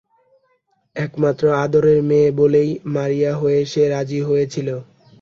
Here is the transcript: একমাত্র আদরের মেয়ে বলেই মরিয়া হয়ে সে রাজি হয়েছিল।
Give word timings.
একমাত্র 0.95 1.43
আদরের 1.63 1.99
মেয়ে 2.09 2.29
বলেই 2.39 2.69
মরিয়া 2.93 3.33
হয়ে 3.35 3.59
সে 3.71 3.83
রাজি 3.89 4.19
হয়েছিল। 4.21 4.67